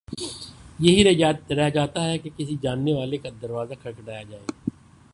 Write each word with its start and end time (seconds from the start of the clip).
یہی 0.79 1.03
رہ 1.03 1.69
جاتا 1.69 2.03
ہے 2.03 2.17
کہ 2.17 2.29
کسی 2.37 2.55
جاننے 2.61 2.93
والے 2.93 3.17
کا 3.17 3.29
دروازہ 3.41 3.73
کھٹکھٹایا 3.81 4.23
جائے۔ 4.23 4.45